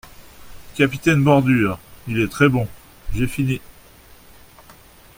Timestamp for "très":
2.27-2.49